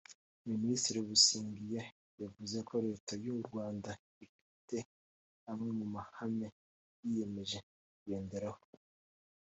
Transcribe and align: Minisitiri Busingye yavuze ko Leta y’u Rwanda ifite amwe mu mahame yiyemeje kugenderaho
Minisitiri 0.49 0.99
Busingye 1.09 1.81
yavuze 2.21 2.57
ko 2.67 2.73
Leta 2.85 3.13
y’u 3.23 3.37
Rwanda 3.45 3.89
ifite 4.25 4.77
amwe 5.51 5.69
mu 5.79 5.85
mahame 5.95 6.47
yiyemeje 7.03 7.57
kugenderaho 7.93 8.61